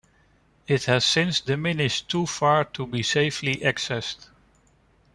[0.67, 4.29] It has since diminished too far to be safely accessed.